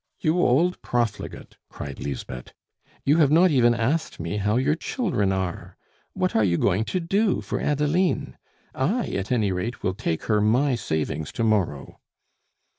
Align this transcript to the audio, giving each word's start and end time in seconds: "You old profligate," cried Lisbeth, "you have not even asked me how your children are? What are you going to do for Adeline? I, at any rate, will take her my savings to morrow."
"You 0.19 0.39
old 0.39 0.81
profligate," 0.81 1.57
cried 1.69 1.99
Lisbeth, 1.99 2.53
"you 3.05 3.17
have 3.17 3.29
not 3.29 3.51
even 3.51 3.75
asked 3.75 4.19
me 4.19 4.37
how 4.37 4.57
your 4.57 4.73
children 4.73 5.31
are? 5.31 5.77
What 6.13 6.35
are 6.35 6.43
you 6.43 6.57
going 6.57 6.85
to 6.85 6.99
do 6.99 7.39
for 7.39 7.61
Adeline? 7.61 8.35
I, 8.73 9.09
at 9.09 9.31
any 9.31 9.51
rate, 9.51 9.83
will 9.83 9.93
take 9.93 10.23
her 10.23 10.41
my 10.41 10.73
savings 10.73 11.31
to 11.33 11.43
morrow." 11.43 11.99